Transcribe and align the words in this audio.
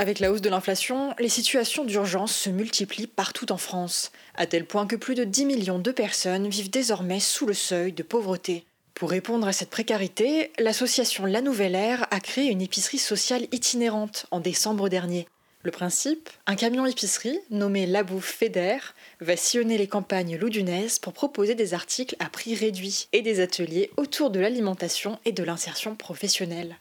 Avec 0.00 0.18
la 0.18 0.32
hausse 0.32 0.40
de 0.40 0.48
l'inflation, 0.48 1.14
les 1.18 1.28
situations 1.28 1.84
d'urgence 1.84 2.34
se 2.34 2.48
multiplient 2.48 3.06
partout 3.06 3.52
en 3.52 3.58
France, 3.58 4.12
à 4.34 4.46
tel 4.46 4.64
point 4.64 4.86
que 4.86 4.96
plus 4.96 5.14
de 5.14 5.24
10 5.24 5.44
millions 5.44 5.78
de 5.78 5.90
personnes 5.90 6.48
vivent 6.48 6.70
désormais 6.70 7.20
sous 7.20 7.44
le 7.44 7.52
seuil 7.52 7.92
de 7.92 8.02
pauvreté. 8.02 8.64
Pour 8.94 9.10
répondre 9.10 9.46
à 9.46 9.52
cette 9.52 9.68
précarité, 9.68 10.52
l'association 10.58 11.26
La 11.26 11.42
Nouvelle 11.42 11.74
Ère 11.74 12.06
a 12.10 12.18
créé 12.20 12.46
une 12.46 12.62
épicerie 12.62 12.96
sociale 12.96 13.46
itinérante 13.52 14.24
en 14.30 14.40
décembre 14.40 14.88
dernier. 14.88 15.28
Le 15.64 15.70
principe 15.70 16.30
Un 16.46 16.56
camion 16.56 16.86
épicerie, 16.86 17.38
nommé 17.50 17.84
La 17.84 18.02
Bouffe 18.02 18.24
Fédère, 18.24 18.94
va 19.20 19.36
sillonner 19.36 19.76
les 19.76 19.86
campagnes 19.86 20.38
loudunaises 20.38 20.98
pour 20.98 21.12
proposer 21.12 21.54
des 21.54 21.74
articles 21.74 22.16
à 22.20 22.30
prix 22.30 22.54
réduit 22.54 23.08
et 23.12 23.20
des 23.20 23.40
ateliers 23.40 23.90
autour 23.98 24.30
de 24.30 24.40
l'alimentation 24.40 25.18
et 25.26 25.32
de 25.32 25.42
l'insertion 25.42 25.94
professionnelle. 25.94 26.78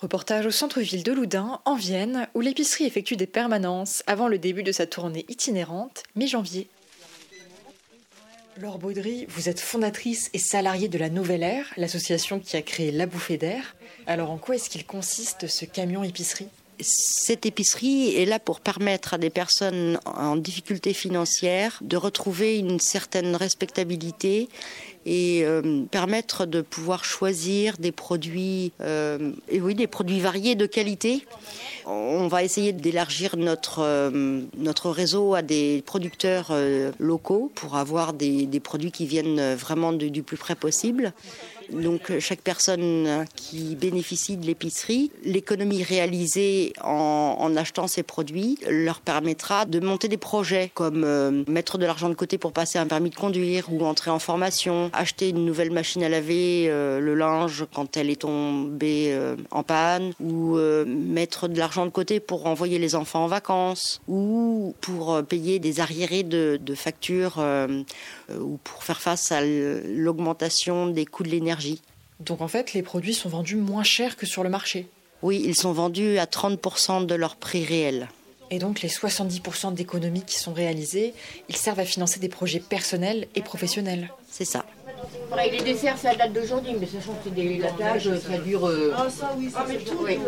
Reportage 0.00 0.46
au 0.46 0.50
centre-ville 0.50 1.02
de 1.02 1.12
Loudun, 1.12 1.60
en 1.66 1.74
Vienne, 1.74 2.26
où 2.32 2.40
l'épicerie 2.40 2.86
effectue 2.86 3.16
des 3.16 3.26
permanences 3.26 4.02
avant 4.06 4.28
le 4.28 4.38
début 4.38 4.62
de 4.62 4.72
sa 4.72 4.86
tournée 4.86 5.26
itinérante, 5.28 6.04
mi-janvier. 6.16 6.68
Laure 8.56 8.78
Baudry, 8.78 9.26
vous 9.28 9.50
êtes 9.50 9.60
fondatrice 9.60 10.30
et 10.32 10.38
salariée 10.38 10.88
de 10.88 10.96
la 10.96 11.10
Nouvelle 11.10 11.42
Ère, 11.42 11.66
l'association 11.76 12.40
qui 12.40 12.56
a 12.56 12.62
créé 12.62 12.92
La 12.92 13.04
Bouffée 13.04 13.36
d'Air. 13.36 13.76
Alors 14.06 14.30
en 14.30 14.38
quoi 14.38 14.54
est-ce 14.54 14.70
qu'il 14.70 14.86
consiste 14.86 15.48
ce 15.48 15.66
camion 15.66 16.02
épicerie? 16.02 16.48
Cette 16.82 17.44
épicerie 17.44 18.16
est 18.16 18.24
là 18.24 18.38
pour 18.38 18.60
permettre 18.60 19.12
à 19.12 19.18
des 19.18 19.28
personnes 19.28 20.00
en 20.06 20.36
difficulté 20.36 20.94
financière 20.94 21.78
de 21.82 21.98
retrouver 21.98 22.56
une 22.56 22.80
certaine 22.80 23.36
respectabilité 23.36 24.48
et 25.06 25.42
euh, 25.44 25.84
permettre 25.90 26.44
de 26.46 26.60
pouvoir 26.60 27.04
choisir 27.04 27.76
des 27.78 27.92
produits 27.92 28.72
euh, 28.80 29.32
et 29.48 29.60
oui 29.60 29.74
des 29.74 29.86
produits 29.86 30.20
variés 30.20 30.54
de 30.54 30.66
qualité. 30.66 31.24
On 31.86 32.28
va 32.28 32.44
essayer 32.44 32.72
d'élargir 32.72 33.36
notre 33.36 33.80
euh, 33.80 34.40
notre 34.58 34.90
réseau 34.90 35.34
à 35.34 35.42
des 35.42 35.82
producteurs 35.86 36.52
locaux 36.98 37.50
pour 37.54 37.76
avoir 37.76 38.12
des, 38.12 38.46
des, 38.46 38.60
produits 38.60 38.92
qui 38.92 39.06
viennent 39.06 39.54
vraiment 39.54 39.92
du 39.92 40.22
plus 40.22 40.36
près 40.36 40.54
possible. 40.54 41.12
Donc 41.72 42.18
chaque 42.18 42.40
personne 42.40 43.26
qui 43.36 43.76
bénéficie 43.76 44.36
de 44.36 44.44
l'épicerie, 44.44 45.12
l'économie 45.24 45.82
réalisée 45.82 46.72
en, 46.82 47.54
achetant 47.56 47.86
ces 47.86 48.02
produits 48.02 48.58
leur 48.68 49.00
permettra 49.00 49.66
de 49.66 49.78
monter 49.78 50.08
des 50.08 50.16
projets 50.16 50.70
comme 50.74 51.44
mettre 51.46 51.78
de 51.78 51.86
l'argent 51.86 52.08
de 52.08 52.14
côté 52.14 52.38
pour 52.38 52.52
passer 52.52 52.78
un 52.78 52.86
permis 52.86 53.10
de 53.10 53.14
conduire 53.14 53.72
ou 53.72 53.84
entrer 53.84 54.10
en 54.10 54.18
formation, 54.18 54.89
acheter 54.92 55.30
une 55.30 55.44
nouvelle 55.44 55.70
machine 55.70 56.02
à 56.02 56.08
laver 56.08 56.66
euh, 56.68 57.00
le 57.00 57.14
linge 57.14 57.66
quand 57.74 57.96
elle 57.96 58.10
est 58.10 58.20
tombée 58.20 59.18
en 59.50 59.62
panne 59.62 60.12
ou 60.20 60.56
mettre 60.86 61.48
de 61.48 61.58
l'argent 61.58 61.84
de 61.84 61.90
côté 61.90 62.20
pour 62.20 62.46
envoyer 62.46 62.78
les 62.78 62.94
enfants 62.94 63.24
en 63.24 63.28
vacances 63.28 64.00
ou 64.08 64.74
pour 64.80 65.22
payer 65.24 65.58
des 65.58 65.80
arriérés 65.80 66.22
de, 66.22 66.58
de 66.60 66.74
factures 66.74 67.42
ou 68.30 68.58
pour 68.62 68.84
faire 68.84 69.00
face 69.00 69.32
à 69.32 69.40
l'augmentation 69.42 70.86
des 70.86 71.06
coûts 71.06 71.22
de 71.22 71.28
l'énergie 71.28 71.80
donc 72.20 72.42
en 72.42 72.48
fait, 72.48 72.74
les 72.74 72.82
produits 72.82 73.14
sont 73.14 73.30
vendus 73.30 73.56
moins 73.56 73.82
cher 73.82 74.16
que 74.16 74.26
sur 74.26 74.44
le 74.44 74.50
marché 74.50 74.86
Oui, 75.22 75.42
ils 75.44 75.56
sont 75.56 75.72
vendus 75.72 76.18
à 76.18 76.26
30% 76.26 77.06
de 77.06 77.14
leur 77.14 77.36
prix 77.36 77.64
réel. 77.64 78.08
Et 78.50 78.58
donc 78.58 78.82
les 78.82 78.88
70% 78.88 79.74
d'économies 79.74 80.24
qui 80.24 80.38
sont 80.38 80.52
réalisées, 80.52 81.14
ils 81.48 81.56
servent 81.56 81.80
à 81.80 81.84
financer 81.84 82.20
des 82.20 82.28
projets 82.28 82.60
personnels 82.60 83.26
et 83.34 83.42
professionnels. 83.42 84.10
C'est 84.28 84.44
ça. 84.44 84.66
Les 85.50 85.62
desserts, 85.62 85.98
ça 85.98 86.14
date 86.14 86.32
d'aujourd'hui, 86.32 86.74
mais 86.78 86.86
sachant 86.86 87.12
que 87.12 87.24
c'est 87.24 87.34
des 87.34 87.58
latages, 87.58 88.10
ça 88.18 88.38
dure... 88.38 88.66
Euh, 88.66 88.92
ah 88.96 89.08
ça 89.10 89.34
oui, 89.36 89.50
ça, 89.50 89.64
oui. 89.68 90.18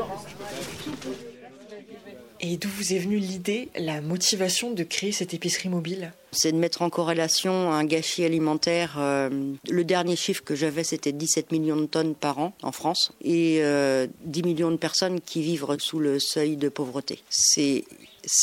Et 2.44 2.56
d'où 2.56 2.69
vous 2.69 2.93
est 2.93 2.99
venue 2.99 3.19
l'idée, 3.19 3.69
la 3.77 4.00
motivation 4.00 4.72
de 4.72 4.82
créer 4.82 5.12
cette 5.12 5.32
épicerie 5.32 5.69
mobile? 5.69 6.12
C'est 6.32 6.50
de 6.50 6.56
mettre 6.56 6.82
en 6.82 6.91
corrélation 6.91 7.71
un 7.71 7.84
gâchis 7.84 8.25
alimentaire. 8.25 8.97
Euh, 8.99 9.31
le 9.71 9.84
dernier 9.84 10.16
chiffre 10.16 10.43
que 10.43 10.56
j'avais, 10.56 10.82
c'était 10.82 11.12
17 11.12 11.53
millions 11.53 11.77
de 11.77 11.87
tonnes 11.87 12.16
par 12.16 12.41
an 12.41 12.53
en 12.65 12.72
France 12.72 13.12
et 13.22 13.59
10 13.59 13.61
euh, 13.62 14.09
millions 14.44 14.72
de 14.72 14.77
personnes 14.77 15.21
qui 15.21 15.41
vivent 15.41 15.65
sous 15.78 16.00
le 16.00 16.19
seuil 16.19 16.56
de 16.56 16.69
pauvreté. 16.69 17.22
C'est 17.28 17.84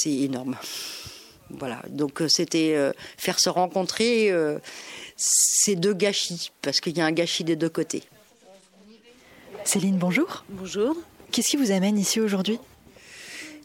énorme. 0.06 0.56
Voilà, 1.50 1.82
donc 1.90 2.22
euh, 2.22 2.30
c'était 2.30 2.78
faire 3.18 3.40
se 3.40 3.50
rencontrer 3.50 4.32
ces 5.20 5.76
deux 5.76 5.94
gâchis, 5.94 6.52
parce 6.62 6.80
qu'il 6.80 6.98
y 6.98 7.02
a 7.02 7.06
un 7.06 7.12
gâchis 7.12 7.44
des 7.44 7.58
deux 7.58 7.70
côtés. 7.70 8.04
Céline, 9.66 9.98
bonjour. 9.98 10.46
Bonjour. 10.50 10.96
Qu'est-ce 11.32 11.50
qui 11.50 11.58
vous 11.58 11.72
amène 11.72 11.98
ici 11.98 12.22
aujourd'hui? 12.22 12.58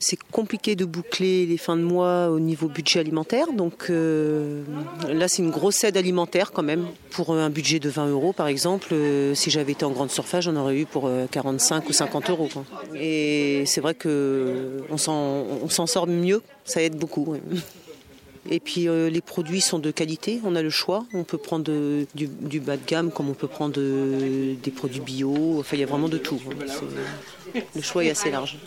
C'est 0.01 0.19
compliqué 0.33 0.75
de 0.75 0.85
boucler 0.85 1.47
les 1.47 1.57
fins 1.57 1.77
de 1.77 1.83
mois 1.83 2.29
au 2.29 2.41
niveau 2.41 2.69
budget 2.69 2.99
alimentaire. 2.99 3.53
Donc 3.53 3.87
euh, 3.89 4.65
là, 5.09 5.29
c'est 5.29 5.43
une 5.43 5.53
grosse 5.53 5.83
aide 5.85 5.97
alimentaire 5.97 6.51
quand 6.51 6.65
même. 6.65 6.89
Pour 7.11 7.33
un 7.33 7.49
budget 7.49 7.79
de 7.79 7.89
20 7.89 8.09
euros, 8.09 8.33
par 8.33 8.49
exemple, 8.49 8.89
euh, 8.93 9.35
si 9.35 9.51
j'avais 9.51 9.73
été 9.73 9.85
en 9.85 9.93
grande 9.93 10.11
surface, 10.11 10.45
j'en 10.45 10.57
aurais 10.57 10.77
eu 10.77 10.87
pour 10.87 11.09
45 11.31 11.85
euh, 11.85 11.89
ou 11.89 11.93
50 11.93 12.31
euros. 12.31 12.49
Et 12.97 13.63
c'est 13.67 13.81
vrai 13.81 13.95
qu'on 13.95 14.99
s'en 14.99 15.87
sort 15.87 16.09
mieux. 16.09 16.43
Ça 16.65 16.83
aide 16.83 16.97
beaucoup. 16.97 17.37
Et 18.51 18.61
puis 18.61 18.87
les 18.87 19.21
produits 19.21 19.61
sont 19.61 19.79
de 19.79 19.91
qualité, 19.91 20.41
on 20.45 20.55
a 20.55 20.63
le 20.63 20.71
choix. 20.71 21.07
On 21.15 21.25
peut 21.25 21.39
prendre 21.39 21.65
du, 22.15 22.61
bas 22.61 22.77
de 22.77 22.87
gamme 22.87 23.11
comme 23.11 23.31
on 23.31 23.35
peut 23.35 23.49
prendre 23.49 23.81
des 23.81 24.71
produits 24.71 25.01
bio. 25.01 25.59
Enfin, 25.61 25.77
il 25.77 25.81
y 25.81 25.83
a 25.83 25.87
vraiment 25.87 26.09
de 26.09 26.19
tout. 26.19 26.41
Le 27.75 27.83
choix 27.83 28.05
est 28.05 28.11
assez 28.11 28.31
large. 28.31 28.59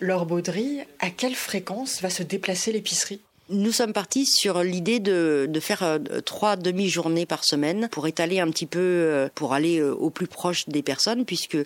Laure 0.00 0.26
Baudry, 0.26 0.80
à 0.98 1.10
quelle 1.10 1.34
fréquence 1.34 2.02
va 2.02 2.10
se 2.10 2.22
déplacer 2.22 2.70
l'épicerie? 2.70 3.20
Nous 3.48 3.70
sommes 3.70 3.92
partis 3.92 4.26
sur 4.26 4.62
l'idée 4.62 4.98
de, 4.98 5.48
faire 5.60 5.84
euh, 5.84 5.98
trois 6.24 6.56
demi-journées 6.56 7.26
par 7.26 7.44
semaine 7.44 7.88
pour 7.92 8.08
étaler 8.08 8.40
un 8.40 8.50
petit 8.50 8.66
peu, 8.66 8.80
euh, 8.80 9.28
pour 9.34 9.54
aller 9.54 9.78
euh, 9.78 9.94
au 9.94 10.10
plus 10.10 10.26
proche 10.26 10.68
des 10.68 10.82
personnes, 10.82 11.24
puisque 11.24 11.56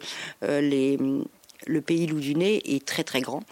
les, 0.43 0.99
le 1.67 1.81
pays 1.81 2.07
Loudunais 2.07 2.61
est 2.67 2.85
très 2.85 3.03
très 3.03 3.23
grand. 3.23 3.43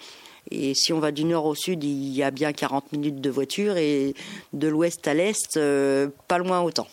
Et 0.50 0.74
si 0.74 0.92
on 0.92 1.00
va 1.00 1.12
du 1.12 1.24
nord 1.24 1.46
au 1.46 1.54
sud, 1.54 1.84
il 1.84 2.12
y 2.14 2.22
a 2.22 2.30
bien 2.30 2.52
40 2.52 2.92
minutes 2.92 3.20
de 3.20 3.30
voiture, 3.30 3.76
et 3.76 4.14
de 4.52 4.68
l'ouest 4.68 5.06
à 5.06 5.14
l'est, 5.14 5.58
pas 6.26 6.38
loin 6.38 6.60
autant. 6.60 6.88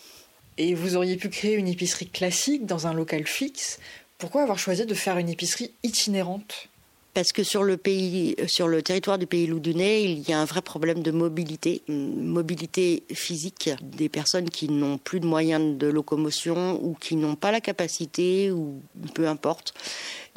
Et 0.58 0.74
vous 0.74 0.96
auriez 0.96 1.18
pu 1.18 1.30
créer 1.30 1.56
une 1.56 1.68
épicerie 1.68 2.08
classique 2.08 2.66
dans 2.66 2.88
un 2.88 2.94
local 2.94 3.28
fixe. 3.28 3.80
Pourquoi 4.18 4.44
avoir 4.44 4.58
choisi 4.58 4.86
de 4.86 4.94
faire 4.94 5.18
une 5.18 5.30
épicerie 5.30 5.72
itinérante? 5.84 6.70
Parce 7.16 7.32
que 7.32 7.44
sur 7.44 7.64
le 7.64 7.78
pays, 7.78 8.36
sur 8.46 8.68
le 8.68 8.82
territoire 8.82 9.18
du 9.18 9.26
pays 9.26 9.48
loudunais, 9.48 10.04
il 10.04 10.30
y 10.30 10.34
a 10.34 10.40
un 10.40 10.46
vrai 10.46 10.62
problème 10.62 11.02
de 11.02 11.12
mobilité, 11.12 11.82
mobilité 11.88 13.04
physique 13.14 13.70
des 13.82 14.10
personnes 14.10 14.50
qui 14.50 14.70
n'ont 14.70 14.98
plus 14.98 15.22
de 15.22 15.26
moyens 15.26 15.78
de 15.78 15.88
locomotion 15.88 16.78
ou 16.84 16.94
qui 16.94 17.16
n'ont 17.16 17.36
pas 17.36 17.52
la 17.52 17.62
capacité 17.62 18.52
ou 18.52 18.82
peu 19.14 19.28
importe 19.28 19.74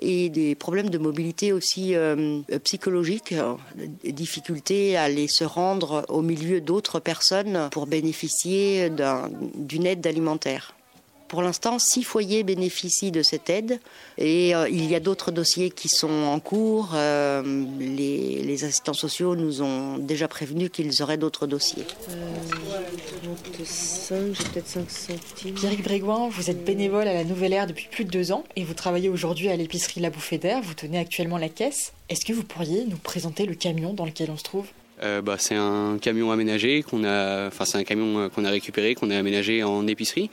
et 0.00 0.28
des 0.28 0.54
problèmes 0.54 0.90
de 0.90 0.98
mobilité 0.98 1.52
aussi 1.52 1.96
euh, 1.96 2.40
psychologiques, 2.62 3.34
des 3.74 4.12
difficultés 4.12 4.96
à 4.96 5.02
aller 5.02 5.26
se 5.26 5.42
rendre 5.42 6.06
au 6.08 6.22
milieu 6.22 6.60
d'autres 6.60 7.00
personnes 7.00 7.69
pour 7.72 7.88
bénéficier 7.88 8.90
d'une 9.56 9.86
aide 9.86 10.06
alimentaire. 10.06 10.77
Pour 11.28 11.42
l'instant, 11.42 11.78
six 11.78 12.04
foyers 12.04 12.42
bénéficient 12.42 13.10
de 13.10 13.22
cette 13.22 13.50
aide 13.50 13.80
et 14.16 14.54
euh, 14.54 14.66
il 14.70 14.86
y 14.86 14.94
a 14.94 15.00
d'autres 15.00 15.30
dossiers 15.30 15.69
qui 15.69 15.88
sont 15.88 16.08
en 16.08 16.40
cours. 16.40 16.92
Euh, 16.94 17.64
les, 17.78 18.64
assistants 18.64 18.94
sociaux 18.94 19.36
nous 19.36 19.62
ont 19.62 19.98
déjà 19.98 20.26
prévenu 20.26 20.70
qu'ils 20.70 21.02
auraient 21.02 21.19
d'autres 21.19 21.46
dossiers. 21.46 21.84
Euh, 24.10 24.32
Pierrick 25.54 25.84
Brégoin, 25.84 26.28
vous 26.30 26.50
êtes 26.50 26.64
bénévole 26.64 27.06
à 27.06 27.12
la 27.12 27.25
Nouvelle 27.25 27.52
Ère 27.52 27.66
depuis 27.66 27.88
plus 27.90 28.04
de 28.06 28.10
deux 28.10 28.32
ans 28.32 28.42
et 28.56 28.64
vous 28.64 28.74
travaillez 28.74 29.10
aujourd'hui 29.10 29.50
à 29.50 29.56
l'épicerie 29.56 30.00
La 30.00 30.08
Bouffée 30.08 30.38
d'Air. 30.38 30.62
Vous 30.62 30.74
tenez 30.74 30.98
actuellement 30.98 31.36
la 31.36 31.50
caisse. 31.50 31.92
Est-ce 32.08 32.24
que 32.24 32.32
vous 32.32 32.42
pourriez 32.42 32.86
nous 32.86 32.96
présenter 32.96 33.44
le 33.44 33.54
camion 33.54 33.92
dans 33.92 34.06
lequel 34.06 34.31
on 34.31 34.38
se 34.38 34.44
trouve? 34.44 34.66
Bah, 35.00 35.36
c'est 35.38 35.54
un 35.54 35.98
camion 36.00 36.32
aménagé 36.32 36.82
qu'on 36.82 37.04
a, 37.04 37.46
enfin 37.46 37.64
c'est 37.64 37.78
un 37.78 37.84
camion 37.84 38.28
qu'on 38.31 38.44
a 38.44 38.50
récupéré, 38.50 38.96
qu'on 38.96 39.10
a 39.10 39.16
aménagé 39.16 39.62
en 39.62 39.86
épicerie. 39.86 40.28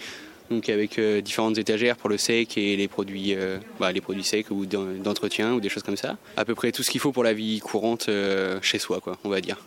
Donc 0.49 0.69
avec 0.69 0.99
euh, 0.99 1.21
différentes 1.21 1.57
étagères 1.57 1.97
pour 1.97 2.09
le 2.09 2.17
sec 2.17 2.57
et 2.57 2.75
les 2.75 2.87
produits, 2.87 3.33
euh, 3.33 3.57
bah, 3.79 3.91
les 3.91 4.01
produits 4.01 4.23
secs 4.23 4.49
ou 4.51 4.65
d'entretien 4.65 5.53
ou 5.53 5.59
des 5.59 5.69
choses 5.69 5.83
comme 5.83 5.97
ça. 5.97 6.17
À 6.37 6.45
peu 6.45 6.55
près 6.55 6.71
tout 6.71 6.83
ce 6.83 6.91
qu'il 6.91 7.01
faut 7.01 7.11
pour 7.11 7.23
la 7.23 7.33
vie 7.33 7.59
courante 7.59 8.07
euh, 8.09 8.59
chez 8.61 8.79
soi, 8.79 8.99
quoi, 8.99 9.17
on 9.23 9.29
va 9.29 9.41
dire. 9.41 9.57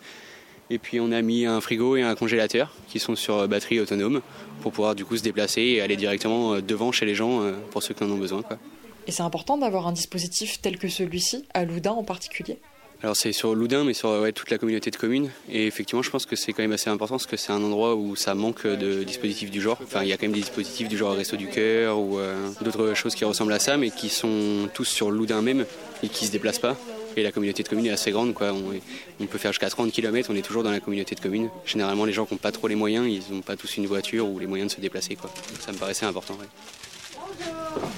Et 0.69 0.77
puis 0.77 0.99
on 0.99 1.11
a 1.11 1.21
mis 1.21 1.45
un 1.45 1.61
frigo 1.61 1.95
et 1.95 2.03
un 2.03 2.13
congélateur 2.13 2.75
qui 2.87 2.99
sont 2.99 3.15
sur 3.15 3.47
batterie 3.47 3.79
autonome 3.79 4.21
pour 4.61 4.71
pouvoir 4.71 4.93
du 4.93 5.03
coup 5.03 5.17
se 5.17 5.23
déplacer 5.23 5.61
et 5.61 5.81
aller 5.81 5.95
directement 5.95 6.61
devant 6.61 6.91
chez 6.91 7.07
les 7.07 7.15
gens 7.15 7.41
pour 7.71 7.81
ceux 7.81 7.95
qui 7.95 8.03
en 8.03 8.11
ont 8.11 8.19
besoin. 8.19 8.43
Quoi. 8.43 8.59
Et 9.07 9.11
c'est 9.11 9.23
important 9.23 9.57
d'avoir 9.57 9.87
un 9.87 9.93
dispositif 9.93 10.61
tel 10.61 10.77
que 10.77 10.87
celui-ci, 10.87 11.43
à 11.55 11.65
Loudun 11.65 11.93
en 11.93 12.03
particulier? 12.03 12.59
Alors 13.01 13.15
c'est 13.15 13.31
sur 13.31 13.55
Loudun, 13.55 13.85
mais 13.85 13.93
sur 13.93 14.13
toute 14.33 14.49
la 14.49 14.57
communauté 14.57 14.91
de 14.91 14.97
communes. 14.97 15.29
Et 15.49 15.67
effectivement, 15.67 16.01
je 16.01 16.09
pense 16.09 16.25
que 16.25 16.35
c'est 16.35 16.51
quand 16.51 16.63
même 16.63 16.73
assez 16.73 16.89
important 16.89 17.15
parce 17.15 17.27
que 17.27 17.37
c'est 17.37 17.53
un 17.53 17.63
endroit 17.63 17.95
où 17.95 18.17
ça 18.17 18.35
manque 18.35 18.67
de 18.67 19.03
dispositifs 19.03 19.51
du 19.51 19.61
genre. 19.61 19.79
Enfin, 19.81 20.03
il 20.03 20.09
y 20.09 20.13
a 20.13 20.17
quand 20.17 20.23
même 20.23 20.33
des 20.33 20.41
dispositifs 20.41 20.89
du 20.89 20.97
genre 20.97 21.15
Resto 21.15 21.37
du 21.37 21.47
Cœur 21.47 21.97
ou 21.97 22.19
euh, 22.19 22.49
d'autres 22.61 22.93
choses 22.95 23.15
qui 23.15 23.23
ressemblent 23.23 23.53
à 23.53 23.59
ça, 23.59 23.77
mais 23.77 23.89
qui 23.89 24.09
sont 24.09 24.69
tous 24.73 24.83
sur 24.83 25.11
Loudun 25.11 25.41
même 25.41 25.65
et 26.03 26.09
qui 26.09 26.25
se 26.25 26.31
déplacent 26.31 26.59
pas. 26.59 26.75
Et 27.15 27.23
la 27.23 27.31
communauté 27.31 27.63
de 27.63 27.69
communes 27.69 27.87
est 27.87 27.91
assez 27.91 28.11
grande. 28.11 28.33
Quoi. 28.33 28.53
On, 29.19 29.25
peut 29.25 29.37
faire 29.37 29.51
jusqu'à 29.53 29.69
30 29.69 29.91
km, 29.91 30.29
on 30.31 30.35
est 30.35 30.41
toujours 30.41 30.63
dans 30.63 30.71
la 30.71 30.79
communauté 30.81 31.15
de 31.15 31.21
communes. 31.21 31.49
Généralement, 31.65 32.03
les 32.03 32.13
gens 32.13 32.25
qui 32.25 32.33
n'ont 32.33 32.37
pas 32.39 32.51
trop 32.51 32.67
les 32.67 32.75
moyens, 32.75 33.07
ils 33.07 33.33
n'ont 33.33 33.41
pas 33.41 33.55
tous 33.55 33.77
une 33.77 33.87
voiture 33.87 34.27
ou 34.27 34.39
les 34.39 34.47
moyens 34.47 34.71
de 34.71 34.75
se 34.75 34.81
déplacer. 34.81 35.15
Quoi. 35.15 35.29
ça 35.59 35.71
me 35.71 35.77
paraissait 35.77 36.05
important. 36.05 36.37
Bonjour 37.15 37.89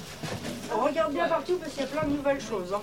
On 0.76 0.84
regarde 0.84 1.12
bien 1.12 1.28
partout 1.28 1.56
parce 1.58 1.72
qu'il 1.72 1.82
y 1.82 1.84
a 1.84 1.88
plein 1.88 2.08
de 2.08 2.16
nouvelles 2.16 2.40
choses. 2.40 2.72
Hein. 2.72 2.80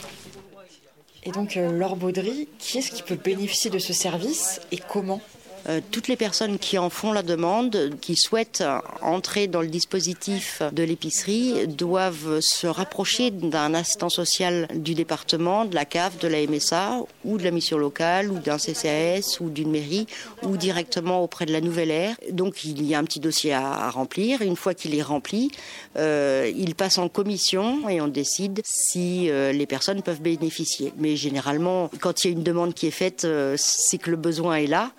Et 1.23 1.31
donc, 1.31 1.57
euh, 1.57 1.71
Laure 1.71 1.95
Baudry, 1.95 2.47
qui 2.59 2.77
est-ce 2.77 2.91
qui 2.91 3.03
peut 3.03 3.15
bénéficier 3.21 3.69
de 3.69 3.79
ce 3.79 3.93
service 3.93 4.61
et 4.71 4.77
comment? 4.77 5.21
Euh, 5.67 5.81
toutes 5.91 6.07
les 6.07 6.15
personnes 6.15 6.57
qui 6.57 6.77
en 6.77 6.89
font 6.89 7.11
la 7.11 7.23
demande, 7.23 7.95
qui 8.01 8.15
souhaitent 8.15 8.63
entrer 9.01 9.47
dans 9.47 9.61
le 9.61 9.67
dispositif 9.67 10.61
de 10.71 10.83
l'épicerie, 10.83 11.67
doivent 11.67 12.39
se 12.39 12.67
rapprocher 12.67 13.31
d'un 13.31 13.73
assistant 13.73 14.09
social 14.09 14.67
du 14.73 14.93
département, 14.93 15.65
de 15.65 15.75
la 15.75 15.85
CAF, 15.85 16.17
de 16.19 16.27
la 16.27 16.45
MSA, 16.45 16.99
ou 17.25 17.37
de 17.37 17.43
la 17.43 17.51
mission 17.51 17.77
locale, 17.77 18.31
ou 18.31 18.39
d'un 18.39 18.57
CCAS, 18.57 19.39
ou 19.39 19.49
d'une 19.49 19.71
mairie, 19.71 20.07
ou 20.43 20.57
directement 20.57 21.23
auprès 21.23 21.45
de 21.45 21.51
la 21.51 21.61
nouvelle 21.61 21.91
ère. 21.91 22.15
Donc 22.31 22.63
il 22.63 22.85
y 22.85 22.95
a 22.95 22.99
un 22.99 23.03
petit 23.03 23.19
dossier 23.19 23.53
à, 23.53 23.89
remplir. 23.89 24.41
Une 24.41 24.55
fois 24.55 24.73
qu'il 24.73 24.95
est 24.95 25.01
rempli, 25.01 25.51
euh, 25.97 26.51
il 26.55 26.75
passe 26.75 26.97
en 26.97 27.09
commission 27.09 27.89
et 27.89 28.01
on 28.01 28.07
décide 28.07 28.61
si 28.63 29.29
euh, 29.29 29.51
les 29.51 29.65
personnes 29.65 30.01
peuvent 30.01 30.21
bénéficier. 30.21 30.93
Mais 30.97 31.15
généralement, 31.15 31.89
quand 31.99 32.23
il 32.23 32.27
y 32.27 32.33
a 32.33 32.37
une 32.37 32.43
demande 32.43 32.73
qui 32.73 32.87
est 32.87 32.91
faite, 32.91 33.27
c'est 33.55 33.97
que 33.97 34.09
le 34.09 34.17
besoin 34.17 34.55
est 34.55 34.67
là 34.67 34.91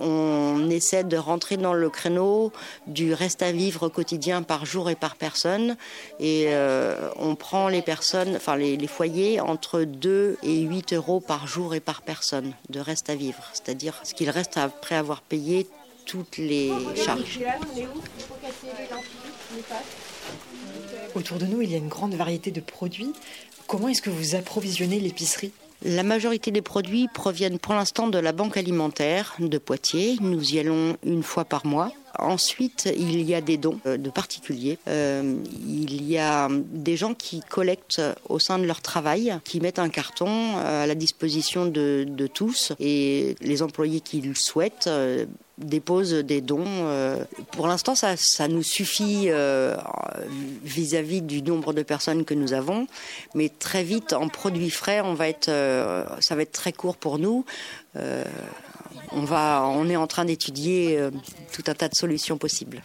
on 0.00 0.70
essaie 0.70 1.04
de 1.04 1.16
rentrer 1.16 1.56
dans 1.56 1.72
le 1.72 1.90
créneau 1.90 2.52
du 2.86 3.12
reste 3.14 3.42
à 3.42 3.52
vivre 3.52 3.88
quotidien 3.88 4.42
par 4.42 4.66
jour 4.66 4.90
et 4.90 4.94
par 4.94 5.16
personne. 5.16 5.76
Et 6.20 6.46
euh, 6.48 7.10
on 7.16 7.34
prend 7.34 7.68
les 7.68 7.82
personnes, 7.82 8.36
enfin 8.36 8.56
les, 8.56 8.86
foyers, 8.86 9.40
entre 9.40 9.82
2 9.82 10.38
et 10.42 10.60
8 10.60 10.92
euros 10.92 11.20
par 11.20 11.46
jour 11.46 11.74
et 11.74 11.80
par 11.80 12.02
personne 12.02 12.52
de 12.68 12.80
reste 12.80 13.10
à 13.10 13.14
vivre. 13.14 13.42
C'est-à-dire 13.52 14.00
ce 14.04 14.14
qu'il 14.14 14.30
reste 14.30 14.56
après 14.56 14.94
avoir 14.94 15.22
payé 15.22 15.66
toutes 16.04 16.36
les 16.36 16.70
charges. 16.94 17.40
Autour 21.14 21.38
de 21.38 21.46
nous, 21.46 21.62
il 21.62 21.70
y 21.70 21.74
a 21.74 21.78
une 21.78 21.88
grande 21.88 22.14
variété 22.14 22.50
de 22.50 22.60
produits. 22.60 23.12
Comment 23.66 23.88
est-ce 23.88 24.02
que 24.02 24.10
vous 24.10 24.34
approvisionnez 24.34 25.00
l'épicerie? 25.00 25.52
La 25.84 26.02
majorité 26.02 26.50
des 26.50 26.62
produits 26.62 27.08
proviennent 27.12 27.58
pour 27.58 27.74
l'instant 27.74 28.08
de 28.08 28.18
la 28.18 28.32
banque 28.32 28.56
alimentaire 28.56 29.34
de 29.38 29.58
Poitiers. 29.58 30.16
Nous 30.20 30.54
y 30.54 30.58
allons 30.58 30.96
une 31.04 31.22
fois 31.22 31.44
par 31.44 31.66
mois. 31.66 31.92
Ensuite, 32.18 32.90
il 32.96 33.20
y 33.22 33.34
a 33.34 33.42
des 33.42 33.58
dons 33.58 33.78
euh, 33.86 33.98
de 33.98 34.08
particuliers. 34.08 34.78
Euh, 34.88 35.36
il 35.68 36.02
y 36.08 36.16
a 36.18 36.48
des 36.50 36.96
gens 36.96 37.12
qui 37.12 37.40
collectent 37.40 38.00
au 38.28 38.38
sein 38.38 38.58
de 38.58 38.64
leur 38.64 38.80
travail, 38.80 39.38
qui 39.44 39.60
mettent 39.60 39.78
un 39.78 39.90
carton 39.90 40.56
euh, 40.56 40.84
à 40.84 40.86
la 40.86 40.94
disposition 40.94 41.66
de, 41.66 42.06
tous. 42.32 42.72
Et 42.80 43.36
les 43.40 43.62
employés 43.62 44.00
qui 44.00 44.20
le 44.20 44.34
souhaitent 44.34 44.88
déposent 45.58 46.14
des 46.14 46.40
dons. 46.40 46.66
Pour 47.52 47.66
l'instant, 47.66 47.94
ça, 47.94 48.48
nous 48.48 48.62
suffit 48.62 49.28
vis-à-vis 50.62 51.22
du 51.22 51.42
nombre 51.42 51.72
de 51.72 51.82
personnes 51.82 52.24
que 52.24 52.34
nous 52.34 52.52
avons, 52.52 52.86
mais 53.34 53.48
très 53.48 53.82
vite, 53.82 54.12
en 54.12 54.28
produits 54.28 54.70
frais, 54.70 55.00
on 55.00 55.14
va 55.14 55.28
être, 55.28 55.50
ça 56.20 56.34
va 56.34 56.42
être 56.42 56.52
très 56.52 56.72
court 56.72 56.96
pour 56.96 57.18
nous 57.18 57.44
on, 59.12 59.24
va, 59.24 59.66
on 59.66 59.88
est 59.88 59.96
en 59.96 60.06
train 60.06 60.24
d'étudier 60.24 60.98
euh, 60.98 61.10
tout 61.52 61.64
un 61.66 61.74
tas 61.74 61.88
de 61.88 61.94
solutions 61.94 62.38
possibles. 62.38 62.82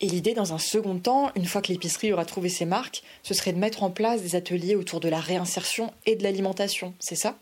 Et 0.00 0.06
l'idée, 0.06 0.34
dans 0.34 0.52
un 0.52 0.58
second 0.58 0.98
temps, 0.98 1.30
une 1.36 1.46
fois 1.46 1.62
que 1.62 1.72
l'épicerie 1.72 2.12
aura 2.12 2.24
trouvé 2.24 2.48
ses 2.48 2.64
marques, 2.64 3.02
ce 3.22 3.32
serait 3.32 3.52
de 3.52 3.58
mettre 3.58 3.82
en 3.82 3.90
place 3.90 4.22
des 4.22 4.36
ateliers 4.36 4.74
autour 4.74 5.00
de 5.00 5.08
la 5.08 5.20
réinsertion 5.20 5.92
et 6.04 6.16
de 6.16 6.22
l'alimentation, 6.22 6.94
c'est 6.98 7.14
ça? 7.14 7.36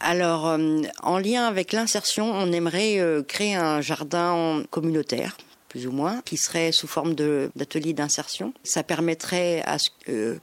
Alors, 0.00 0.48
euh, 0.48 0.82
en 1.02 1.18
lien 1.18 1.46
avec 1.46 1.72
l'insertion, 1.72 2.30
on 2.32 2.52
aimerait 2.52 3.00
euh, 3.00 3.22
créer 3.22 3.54
un 3.54 3.80
jardin 3.80 4.62
communautaire 4.70 5.36
plus 5.68 5.86
ou 5.86 5.92
moins, 5.92 6.22
qui 6.24 6.36
serait 6.36 6.72
sous 6.72 6.86
forme 6.86 7.14
d'atelier 7.14 7.92
d'insertion. 7.92 8.52
Ça 8.64 8.82
permettrait 8.82 9.62
à 9.66 9.78
ce 9.78 9.90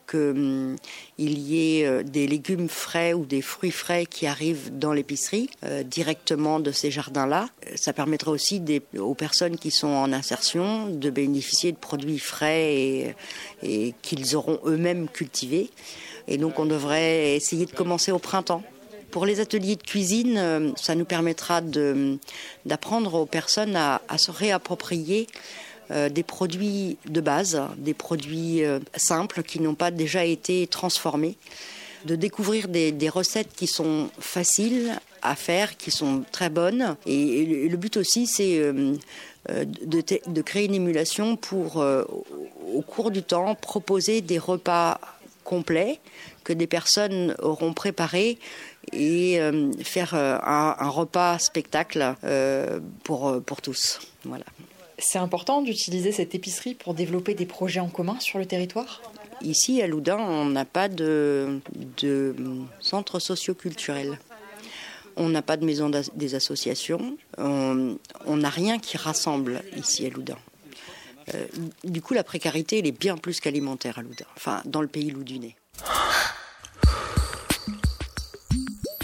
qu'il 0.07 0.19
hum, 0.19 0.75
y 1.17 1.79
ait 1.79 1.85
euh, 1.85 2.03
des 2.03 2.27
légumes 2.27 2.69
frais 2.69 3.13
ou 3.13 3.25
des 3.25 3.41
fruits 3.41 3.71
frais 3.71 4.05
qui 4.05 4.27
arrivent 4.27 4.77
dans 4.77 4.93
l'épicerie 4.93 5.49
euh, 5.63 5.83
directement 5.83 6.59
de 6.59 6.71
ces 6.71 6.91
jardins-là. 6.91 7.49
Ça 7.75 7.93
permettrait 7.93 8.31
aussi 8.31 8.61
aux 8.99 9.15
personnes 9.15 9.57
qui 9.57 9.71
sont 9.71 9.87
en 9.87 10.13
insertion 10.13 10.87
de 10.87 11.09
bénéficier 11.09 11.71
de 11.71 11.77
produits 11.77 12.19
frais 12.19 13.15
et 13.63 13.93
qu'ils 14.01 14.35
auront 14.35 14.59
eux-mêmes 14.65 15.07
cultivés. 15.09 15.71
Et 16.27 16.37
donc 16.37 16.59
on 16.59 16.65
devrait 16.65 17.35
essayer 17.35 17.65
de 17.65 17.71
commencer 17.71 18.11
au 18.11 18.19
printemps 18.19 18.63
pour 19.15 19.25
les 19.25 19.39
ateliers 19.39 19.77
de 19.77 19.81
cuisine, 19.81 20.35
euh, 20.37 20.71
ça 20.75 20.93
nous 20.93 21.05
permettra 21.05 21.61
d'apprendre 21.61 23.13
aux 23.13 23.25
personnes 23.25 23.77
à, 23.77 24.01
se 24.17 24.29
réapproprier 24.29 25.27
euh, 25.89 26.09
des 26.09 26.23
produits 26.23 26.97
de 27.05 27.21
base, 27.21 27.61
des 27.77 27.93
produits 27.93 28.65
euh, 28.65 28.79
simples 28.97 29.41
qui 29.41 29.61
n'ont 29.61 29.73
pas 29.73 29.89
déjà 29.89 30.25
été 30.25 30.67
transformés, 30.67 31.37
de 32.03 32.17
découvrir 32.17 32.67
des, 32.67 33.09
recettes 33.09 33.53
qui 33.55 33.67
sont 33.67 34.09
faciles 34.19 34.99
à 35.21 35.37
faire, 35.37 35.77
qui 35.77 35.91
sont 35.91 36.25
très 36.33 36.49
bonnes. 36.49 36.97
Et, 37.05 37.69
le 37.69 37.77
but 37.77 37.95
aussi, 37.95 38.27
c'est 38.27 38.59
de, 39.47 40.41
créer 40.41 40.65
une 40.65 40.75
émulation 40.75 41.37
pour, 41.37 41.77
au 41.77 42.81
cours 42.81 43.11
du 43.11 43.23
temps, 43.23 43.55
proposer 43.55 44.19
des 44.19 44.39
repas 44.39 44.99
complets 45.45 45.99
que 46.43 46.51
des 46.51 46.67
personnes 46.67 47.35
auront 47.41 47.73
préparés 47.73 48.37
et 48.93 49.39
euh, 49.39 49.71
faire 49.83 50.13
euh, 50.13 50.37
un, 50.41 50.89
repas 50.89 51.39
spectacle 51.39 52.15
euh, 52.23 52.79
pour, 53.03 53.41
pour 53.43 53.61
tous. 53.61 53.99
Voilà. 54.23 54.45
C'est 54.97 55.19
important 55.19 55.61
d'utiliser 55.61 56.11
cette 56.11 56.35
épicerie 56.35 56.73
pour 56.73 56.93
développer 56.93 57.33
des 57.33 57.45
projets 57.45 57.79
en 57.79 57.89
commun 57.89 58.19
sur 58.19 58.39
le 58.39 58.45
territoire? 58.45 59.01
Ici, 59.41 59.81
à 59.81 59.87
Loudun, 59.87 60.17
on 60.17 60.45
n'a 60.45 60.63
pas 60.63 60.87
de, 60.87 61.59
de 61.97 62.33
centre 62.79 63.19
socioculturel. 63.19 64.17
On 65.17 65.27
n'a 65.29 65.41
pas 65.41 65.57
de 65.57 65.65
maison 65.65 65.91
des 66.15 66.35
associations. 66.35 67.17
On 67.37 67.97
n'a 68.27 68.49
rien 68.49 68.79
qui 68.79 68.95
rassemble 68.95 69.61
ici 69.75 70.05
à 70.05 70.09
Loudun. 70.09 70.37
du 71.83 72.01
coup, 72.01 72.13
la 72.13 72.23
précarité, 72.23 72.79
elle 72.79 72.87
est 72.87 72.97
bien 72.97 73.17
plus 73.17 73.41
qu'alimentaire 73.41 73.99
à 73.99 74.01
Loudun, 74.01 74.25
enfin, 74.37 74.61
dans 74.63 74.81
le 74.81 74.87
pays 74.87 75.11
loudunais. 75.11 75.55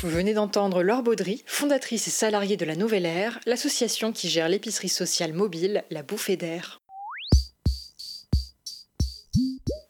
Vous 0.01 0.09
venez 0.09 0.33
d'entendre 0.33 0.81
Laure 0.81 1.03
Baudry, 1.03 1.43
fondatrice 1.45 2.07
et 2.07 2.11
salariée 2.11 2.57
de 2.57 2.65
la 2.65 2.75
Nouvelle 2.75 3.05
Ère, 3.05 3.39
l'association 3.45 4.11
qui 4.11 4.29
gère 4.29 4.49
l'épicerie 4.49 4.89
sociale 4.89 5.31
mobile, 5.31 5.83
la 5.91 6.01
Bouffée 6.01 6.37
d'air. 6.37 6.81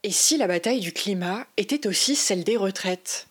Et 0.03 0.11
si 0.11 0.35
la 0.35 0.47
bataille 0.47 0.81
du 0.81 0.91
climat 0.91 1.47
était 1.55 1.87
aussi 1.87 2.17
celle 2.17 2.43
des 2.43 2.57
retraites? 2.57 3.27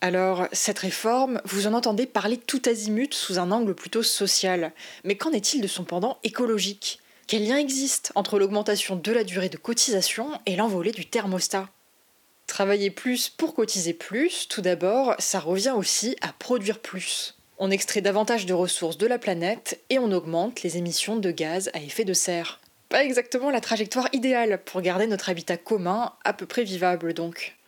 Alors, 0.00 0.46
cette 0.52 0.78
réforme, 0.78 1.42
vous 1.44 1.66
en 1.66 1.74
entendez 1.74 2.06
parler 2.06 2.38
tout 2.38 2.62
azimut 2.64 3.12
sous 3.12 3.38
un 3.38 3.50
angle 3.50 3.74
plutôt 3.74 4.02
social. 4.02 4.72
Mais 5.04 5.16
qu'en 5.18 5.32
est-il 5.32 5.60
de 5.60 5.68
son 5.68 5.84
pendant 5.84 6.16
écologique? 6.24 6.98
Quel 7.26 7.46
lien 7.46 7.58
existe 7.58 8.12
entre 8.14 8.38
l'augmentation 8.38 8.96
de 8.96 9.12
la 9.12 9.22
durée 9.22 9.50
de 9.50 9.58
cotisation 9.58 10.30
et 10.46 10.56
l'envolée 10.56 10.92
du 10.92 11.04
thermostat 11.04 11.68
Travailler 12.56 12.88
plus 12.88 13.28
pour 13.28 13.54
cotiser 13.54 13.92
plus, 13.92 14.48
tout 14.48 14.62
d'abord, 14.62 15.14
ça 15.18 15.40
revient 15.40 15.74
aussi 15.76 16.16
à 16.22 16.32
produire 16.32 16.78
plus. 16.78 17.34
On 17.58 17.70
extrait 17.70 18.00
davantage 18.00 18.46
de 18.46 18.54
ressources 18.54 18.96
de 18.96 19.06
la 19.06 19.18
planète 19.18 19.78
et 19.90 19.98
on 19.98 20.10
augmente 20.10 20.62
les 20.62 20.78
émissions 20.78 21.16
de 21.16 21.30
gaz 21.30 21.70
à 21.74 21.80
effet 21.80 22.06
de 22.06 22.14
serre. 22.14 22.58
Pas 22.88 23.04
exactement 23.04 23.50
la 23.50 23.60
trajectoire 23.60 24.08
idéale 24.14 24.62
pour 24.64 24.80
garder 24.80 25.06
notre 25.06 25.28
habitat 25.28 25.58
commun 25.58 26.14
à 26.24 26.32
peu 26.32 26.46
près 26.46 26.64
vivable 26.64 27.12
donc. 27.12 27.58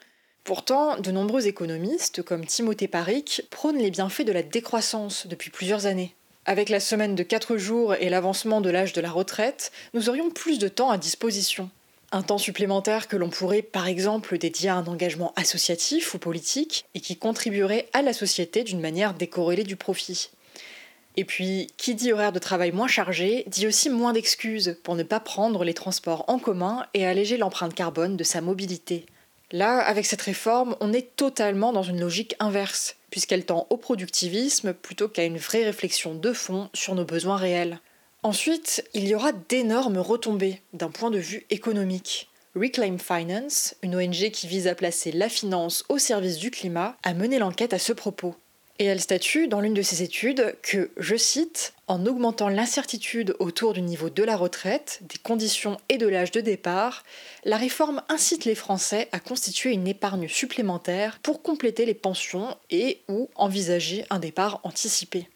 Pourtant, 0.42 0.98
de 0.98 1.10
nombreux 1.10 1.46
économistes, 1.46 2.22
comme 2.22 2.46
Timothée 2.46 2.88
Paric, 2.88 3.42
prônent 3.50 3.76
les 3.76 3.90
bienfaits 3.90 4.24
de 4.24 4.32
la 4.32 4.42
décroissance 4.42 5.26
depuis 5.26 5.50
plusieurs 5.50 5.84
années. 5.84 6.14
Avec 6.46 6.70
la 6.70 6.80
semaine 6.80 7.14
de 7.14 7.22
4 7.22 7.58
jours 7.58 7.94
et 7.94 8.08
l'avancement 8.08 8.62
de 8.62 8.70
l'âge 8.70 8.94
de 8.94 9.02
la 9.02 9.10
retraite, 9.10 9.70
nous 9.92 10.08
aurions 10.08 10.30
plus 10.30 10.58
de 10.58 10.68
temps 10.68 10.88
à 10.88 10.96
disposition. 10.96 11.68
Un 12.10 12.22
temps 12.22 12.38
supplémentaire 12.38 13.06
que 13.06 13.16
l'on 13.16 13.28
pourrait 13.28 13.60
par 13.60 13.86
exemple 13.86 14.38
dédier 14.38 14.70
à 14.70 14.76
un 14.76 14.86
engagement 14.86 15.34
associatif 15.36 16.14
ou 16.14 16.18
politique 16.18 16.86
et 16.94 17.00
qui 17.00 17.16
contribuerait 17.16 17.88
à 17.92 18.00
la 18.00 18.14
société 18.14 18.64
d'une 18.64 18.80
manière 18.80 19.12
décorrélée 19.12 19.64
du 19.64 19.76
profit. 19.76 20.30
Et 21.16 21.24
puis, 21.24 21.66
qui 21.76 21.94
dit 21.94 22.12
horaire 22.12 22.32
de 22.32 22.38
travail 22.38 22.72
moins 22.72 22.86
chargé, 22.86 23.44
dit 23.48 23.66
aussi 23.66 23.90
moins 23.90 24.12
d'excuses 24.12 24.78
pour 24.84 24.94
ne 24.94 25.02
pas 25.02 25.20
prendre 25.20 25.64
les 25.64 25.74
transports 25.74 26.24
en 26.28 26.38
commun 26.38 26.86
et 26.94 27.04
alléger 27.04 27.36
l'empreinte 27.36 27.74
carbone 27.74 28.16
de 28.16 28.24
sa 28.24 28.40
mobilité. 28.40 29.04
Là, 29.50 29.78
avec 29.78 30.06
cette 30.06 30.22
réforme, 30.22 30.76
on 30.80 30.92
est 30.92 31.16
totalement 31.16 31.72
dans 31.72 31.82
une 31.82 32.00
logique 32.00 32.36
inverse, 32.38 32.96
puisqu'elle 33.10 33.44
tend 33.44 33.66
au 33.68 33.76
productivisme 33.76 34.72
plutôt 34.72 35.08
qu'à 35.08 35.24
une 35.24 35.38
vraie 35.38 35.64
réflexion 35.64 36.14
de 36.14 36.32
fond 36.32 36.70
sur 36.72 36.94
nos 36.94 37.04
besoins 37.04 37.36
réels. 37.36 37.80
Ensuite, 38.28 38.84
il 38.92 39.08
y 39.08 39.14
aura 39.14 39.32
d'énormes 39.32 39.96
retombées 39.96 40.60
d'un 40.74 40.90
point 40.90 41.10
de 41.10 41.16
vue 41.16 41.46
économique. 41.48 42.28
Reclaim 42.54 42.98
Finance, 42.98 43.74
une 43.82 43.96
ONG 43.96 44.30
qui 44.32 44.46
vise 44.46 44.66
à 44.66 44.74
placer 44.74 45.12
la 45.12 45.30
finance 45.30 45.82
au 45.88 45.96
service 45.96 46.36
du 46.36 46.50
climat, 46.50 46.98
a 47.04 47.14
mené 47.14 47.38
l'enquête 47.38 47.72
à 47.72 47.78
ce 47.78 47.94
propos. 47.94 48.34
Et 48.78 48.84
elle 48.84 49.00
statue 49.00 49.48
dans 49.48 49.62
l'une 49.62 49.72
de 49.72 49.80
ses 49.80 50.02
études 50.02 50.54
que, 50.60 50.90
je 50.98 51.16
cite, 51.16 51.72
en 51.86 52.04
augmentant 52.04 52.50
l'incertitude 52.50 53.34
autour 53.38 53.72
du 53.72 53.80
niveau 53.80 54.10
de 54.10 54.22
la 54.24 54.36
retraite, 54.36 55.00
des 55.08 55.16
conditions 55.16 55.78
et 55.88 55.96
de 55.96 56.06
l'âge 56.06 56.30
de 56.30 56.42
départ, 56.42 57.04
la 57.44 57.56
réforme 57.56 58.02
incite 58.10 58.44
les 58.44 58.54
Français 58.54 59.08
à 59.10 59.20
constituer 59.20 59.72
une 59.72 59.88
épargne 59.88 60.28
supplémentaire 60.28 61.18
pour 61.22 61.40
compléter 61.40 61.86
les 61.86 61.94
pensions 61.94 62.54
et 62.68 63.00
ou 63.08 63.30
envisager 63.36 64.04
un 64.10 64.18
départ 64.18 64.60
anticipé. 64.64 65.30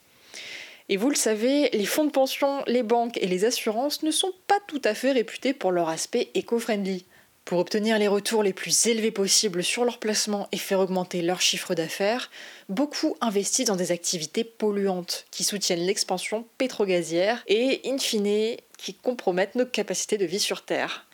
Et 0.93 0.99
vous 0.99 1.09
le 1.09 1.17
savez, 1.17 1.71
les 1.73 1.87
fonds 1.87 2.05
de 2.05 2.11
pension, 2.11 2.63
les 2.67 2.83
banques 2.83 3.17
et 3.17 3.27
les 3.27 3.47
assurances 3.47 4.03
ne 4.03 4.11
sont 4.11 4.35
pas 4.47 4.59
tout 4.69 4.83
à 4.85 4.93
fait 4.93 5.13
réputés 5.13 5.55
pour 5.55 5.73
leur 5.73 5.89
aspect 5.89 6.29
éco-friendly. 6.35 7.07
Pour 7.47 7.61
obtenir 7.61 7.99
les 7.99 8.09
retours 8.09 8.43
les 8.43 8.53
plus 8.53 8.87
élevés 8.87 9.11
possibles 9.11 9.65
sur 9.65 9.87
leur 9.87 9.99
placement 9.99 10.49
et 10.53 10.59
faire 10.59 10.81
augmenter 10.81 11.23
leur 11.23 11.41
chiffre 11.41 11.75
d'affaires, 11.75 12.31
beaucoup 12.69 13.17
investissent 13.23 13.69
dans 13.69 13.77
des 13.77 13.91
activités 13.91 14.45
polluantes 14.45 15.25
qui 15.31 15.45
soutiennent 15.45 15.87
l'expansion 15.87 16.47
pétrogazière 16.59 17.43
et, 17.47 17.81
in 17.87 17.97
fine, 17.97 18.59
qui 18.77 18.93
compromettent 18.93 19.55
nos 19.55 19.65
capacités 19.65 20.19
de 20.19 20.27
vie 20.27 20.41
sur 20.41 20.63
Terre. 20.63 21.07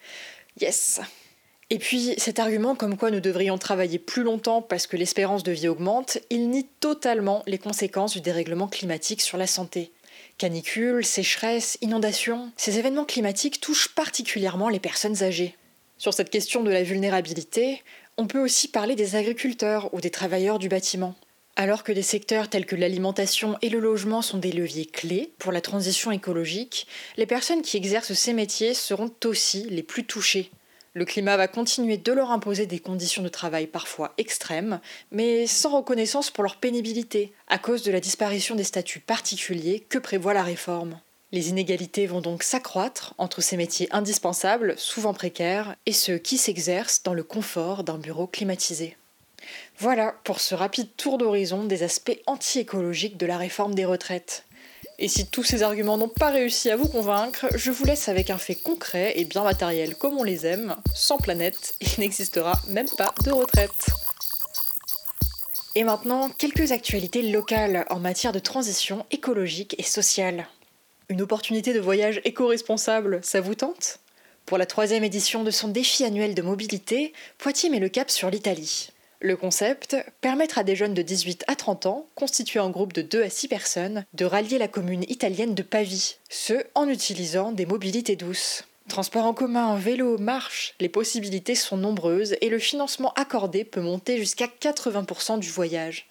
Yes 0.61 1.01
et 1.71 1.79
puis 1.79 2.15
cet 2.17 2.39
argument 2.39 2.75
comme 2.75 2.97
quoi 2.97 3.11
nous 3.11 3.21
devrions 3.21 3.59
travailler 3.59 3.99
plus 3.99 4.23
longtemps 4.23 4.63
parce 4.63 4.87
que 4.87 4.97
l'espérance 4.97 5.43
de 5.43 5.53
vie 5.53 5.69
augmente, 5.69 6.19
il 6.31 6.49
nie 6.49 6.67
totalement 6.81 7.43
les 7.47 7.59
conséquences 7.59 8.15
du 8.15 8.23
dérèglement 8.23 8.69
climatique 8.69 9.21
sur 9.21 9.37
la 9.37 9.47
santé. 9.47 9.93
Canicules, 10.39 11.05
sécheresse, 11.05 11.77
inondations, 11.83 12.53
ces 12.57 12.79
événements 12.79 13.05
climatiques 13.05 13.61
touchent 13.61 13.89
particulièrement 13.95 14.69
les 14.69 14.81
personnes 14.81 15.23
âgées. 15.23 15.57
Sur 15.99 16.15
cette 16.15 16.31
question 16.31 16.63
de 16.63 16.71
la 16.71 16.85
vulnérabilité, 16.85 17.83
on 18.17 18.27
peut 18.27 18.43
aussi 18.43 18.69
parler 18.69 18.95
des 18.95 19.17
agriculteurs 19.17 19.93
ou 19.93 20.01
des 20.01 20.11
travailleurs 20.11 20.59
du 20.59 20.69
bâtiment. 20.69 21.17
Alors 21.57 21.83
que 21.83 21.93
des 21.93 22.03
secteurs 22.03 22.49
tels 22.49 22.67
que 22.67 22.77
l'alimentation 22.77 23.59
et 23.63 23.69
le 23.69 23.81
logement 23.81 24.23
sont 24.23 24.39
des 24.39 24.53
leviers 24.53 24.87
clés 24.87 25.33
pour 25.39 25.51
la 25.51 25.61
transition 25.61 26.13
écologique, 26.13 26.87
les 27.17 27.27
personnes 27.27 27.63
qui 27.63 27.77
exercent 27.77 28.13
ces 28.13 28.33
métiers 28.33 28.75
seront 28.75 29.11
aussi 29.25 29.67
les 29.69 29.83
plus 29.83 30.05
touchées. 30.05 30.53
Le 30.99 31.05
climat 31.05 31.37
va 31.37 31.47
continuer 31.47 31.97
de 31.97 32.11
leur 32.11 32.33
imposer 32.33 32.67
des 32.67 32.81
conditions 32.81 33.23
de 33.23 33.29
travail 33.29 33.69
parfois 33.69 34.15
extrêmes, 34.19 34.81
mais 35.13 35.47
sans 35.47 35.77
reconnaissance 35.77 36.29
pour 36.29 36.43
leur 36.43 36.57
pénibilité, 36.57 37.33
à 37.47 37.57
cause 37.57 37.85
de 37.85 37.93
la 37.93 38.01
disparition 38.01 38.57
des 38.57 38.65
statuts 38.65 38.99
particuliers 38.99 39.87
que 39.89 39.99
prévoit 39.99 40.35
la 40.35 40.43
réforme. 40.43 40.99
Les 41.31 41.51
inégalités 41.51 42.09
vont 42.09 42.21
donc 42.21 42.43
s'accroître 42.43 43.15
entre 43.17 43.41
ces 43.41 43.57
métiers 43.57 43.87
indispensables, 43.93 44.75
souvent 44.77 45.15
précaires, 45.15 45.77
et 45.87 45.93
ceux 45.93 46.19
qui 46.19 46.37
s'exercent 46.37 47.05
dans 47.05 47.15
le 47.15 47.23
confort 47.23 47.85
d'un 47.85 47.99
bureau 47.99 48.27
climatisé. 48.27 48.97
Voilà 49.79 50.17
pour 50.25 50.41
ce 50.41 50.57
rapide 50.57 50.89
tour 50.97 51.17
d'horizon 51.17 51.63
des 51.63 51.85
aspects 51.85 52.19
anti-écologiques 52.27 53.17
de 53.17 53.27
la 53.27 53.37
réforme 53.37 53.77
des 53.77 53.85
retraites. 53.85 54.43
Et 55.01 55.07
si 55.07 55.27
tous 55.27 55.45
ces 55.45 55.63
arguments 55.63 55.97
n'ont 55.97 56.09
pas 56.09 56.31
réussi 56.31 56.71
à 56.71 56.77
vous 56.77 56.89
convaincre, 56.89 57.47
je 57.55 57.71
vous 57.71 57.85
laisse 57.85 58.09
avec 58.09 58.31
un 58.31 58.39
fait 58.39 58.57
concret 58.57 59.13
et 59.15 59.25
bien 59.25 59.45
matériel 59.45 59.95
comme 59.95 60.19
on 60.19 60.25
les 60.25 60.45
aime. 60.45 60.75
Sans 60.93 61.19
planète, 61.19 61.77
il 61.81 62.01
n'existera 62.01 62.55
même 62.67 62.89
pas 62.97 63.15
de 63.25 63.31
retraite. 63.31 63.87
Et 65.77 65.85
maintenant, 65.85 66.31
quelques 66.31 66.73
actualités 66.73 67.23
locales 67.23 67.87
en 67.91 68.01
matière 68.01 68.33
de 68.33 68.41
transition 68.41 69.07
écologique 69.13 69.77
et 69.79 69.85
sociale. 69.85 70.49
Une 71.09 71.23
opportunité 71.23 71.73
de 71.73 71.81
voyage 71.81 72.21
éco-responsable, 72.25 73.21
ça 73.23 73.41
vous 73.41 73.55
tente? 73.55 74.01
Pour 74.47 74.59
la 74.59 74.67
troisième 74.67 75.05
édition 75.05 75.45
de 75.45 75.53
son 75.53 75.69
défi 75.69 76.05
annuel 76.05 76.35
de 76.35 76.43
mobilité, 76.43 77.13
Poitiers 77.39 77.71
met 77.71 77.79
le 77.79 77.89
cap 77.89 78.11
sur 78.11 78.31
l'Italie. 78.31 78.89
Le 79.21 79.37
concept 79.37 79.97
permettre 80.21 80.59
à 80.59 80.63
des 80.63 80.77
jeunes 80.77 80.95
de 80.95 81.03
18 81.03 81.43
à 81.49 81.57
30 81.57 81.87
ans, 81.87 82.09
constitués 82.15 82.61
en 82.61 82.71
groupe 82.71 82.93
de 82.93 83.03
2 83.03 83.25
à 83.25 83.29
6 83.29 83.49
personnes, 83.49 84.05
de 84.15 84.25
rallier 84.25 84.59
la 84.59 84.69
commune 84.69 85.05
italienne 85.09 85.57
de 85.57 85.65
Pavie, 85.65 86.19
ce 86.29 86.55
en 86.77 86.89
utilisant 86.89 87.51
des 87.51 87.67
mobilités 87.67 88.15
douces. 88.15 88.65
Transport 88.89 89.25
en 89.25 89.35
commun, 89.35 89.77
vélo, 89.77 90.19
marche, 90.19 90.75
les 90.79 90.89
possibilités 90.89 91.57
sont 91.57 91.77
nombreuses 91.77 92.37
et 92.41 92.49
le 92.49 92.61
financement 92.61 93.13
accordé 93.15 93.65
peut 93.65 93.81
monter 93.81 94.19
jusqu'à 94.19 94.47
80% 94.47 95.41
du 95.41 95.51
voyage. 95.51 96.09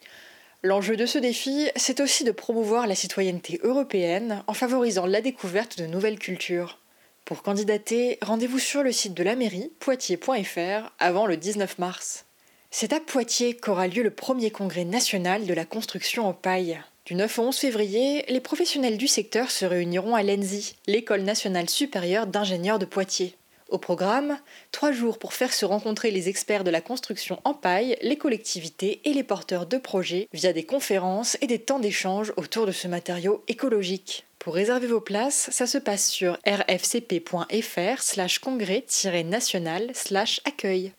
L'enjeu 0.61 0.97
de 0.97 1.05
ce 1.05 1.17
défi, 1.17 1.69
c'est 1.77 2.01
aussi 2.01 2.25
de 2.25 2.31
promouvoir 2.31 2.87
la 2.87 2.95
citoyenneté 2.95 3.61
européenne 3.63 4.43
en 4.47 4.53
favorisant 4.53 5.05
la 5.05 5.21
découverte 5.21 5.79
de 5.79 5.85
nouvelles 5.85 6.19
cultures. 6.19 6.77
Pour 7.23 7.41
candidater, 7.41 8.17
rendez-vous 8.21 8.59
sur 8.59 8.83
le 8.83 8.91
site 8.91 9.13
de 9.13 9.23
la 9.23 9.35
mairie, 9.35 9.71
poitiers.fr, 9.79 10.91
avant 10.99 11.25
le 11.25 11.37
19 11.37 11.79
mars. 11.79 12.26
C'est 12.69 12.93
à 12.93 12.99
Poitiers 12.99 13.55
qu'aura 13.55 13.87
lieu 13.87 14.03
le 14.03 14.11
premier 14.11 14.51
congrès 14.51 14.83
national 14.83 15.45
de 15.45 15.53
la 15.53 15.65
construction 15.65 16.27
en 16.27 16.33
paille. 16.33 16.79
Du 17.05 17.15
9 17.15 17.39
au 17.39 17.43
11 17.43 17.57
février, 17.57 18.25
les 18.27 18.41
professionnels 18.41 18.97
du 18.97 19.07
secteur 19.07 19.49
se 19.49 19.65
réuniront 19.65 20.15
à 20.15 20.23
l'ENSI, 20.23 20.75
l'École 20.87 21.21
nationale 21.21 21.69
supérieure 21.69 22.27
d'ingénieurs 22.27 22.79
de 22.79 22.85
Poitiers. 22.85 23.35
Au 23.69 23.77
programme, 23.77 24.37
trois 24.71 24.91
jours 24.91 25.17
pour 25.17 25.33
faire 25.33 25.53
se 25.53 25.65
rencontrer 25.65 26.11
les 26.11 26.29
experts 26.29 26.63
de 26.63 26.69
la 26.69 26.81
construction 26.81 27.39
en 27.45 27.53
paille, 27.53 27.97
les 28.01 28.17
collectivités 28.17 29.01
et 29.05 29.13
les 29.13 29.23
porteurs 29.23 29.65
de 29.65 29.77
projets 29.77 30.27
via 30.33 30.53
des 30.53 30.63
conférences 30.63 31.37
et 31.41 31.47
des 31.47 31.59
temps 31.59 31.79
d'échange 31.79 32.33
autour 32.37 32.65
de 32.65 32.71
ce 32.71 32.87
matériau 32.87 33.43
écologique. 33.47 34.25
Pour 34.39 34.55
réserver 34.55 34.87
vos 34.87 35.01
places, 35.01 35.49
ça 35.51 35.67
se 35.67 35.77
passe 35.77 36.09
sur 36.09 36.37
rfcp.fr 36.45 38.01
slash 38.01 38.39
congrès-national 38.39 39.91
slash 39.93 40.41
accueil. 40.45 40.93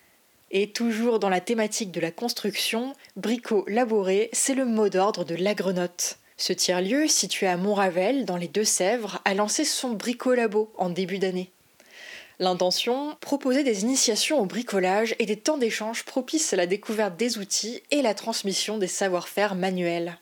Et 0.51 0.71
toujours 0.71 1.19
dans 1.19 1.29
la 1.29 1.41
thématique 1.41 1.93
de 1.93 2.01
la 2.01 2.11
construction, 2.11 2.95
Brico 3.17 3.65
Laboré, 3.69 4.31
c'est 4.33 4.55
le 4.55 4.65
mot 4.65 4.89
d'ordre 4.89 5.25
de 5.25 5.35
l'Agrenote. 5.35 6.19
Ce 6.39 6.55
tiers-lieu, 6.55 7.07
situé 7.07 7.47
à 7.47 7.57
Montravel, 7.57 8.25
dans 8.25 8.37
les 8.37 8.49
Deux-Sèvres, 8.49 9.21
a 9.25 9.35
lancé 9.35 9.65
son 9.65 9.91
Bricolabo 9.91 10.73
en 10.79 10.89
début 10.89 11.19
d'année. 11.19 11.51
L'intention 12.39 13.17
Proposer 13.21 13.65
des 13.65 13.83
initiations 13.83 14.41
au 14.41 14.47
bricolage 14.47 15.17
et 15.19 15.27
des 15.27 15.37
temps 15.37 15.59
d'échange 15.59 16.05
propices 16.05 16.53
à 16.53 16.57
la 16.57 16.67
découverte 16.67 17.17
des 17.17 17.37
outils 17.37 17.83
et 17.91 18.01
la 18.01 18.15
transmission 18.15 18.79
des 18.79 18.87
savoir-faire 18.87 19.57
manuels. 19.57 20.19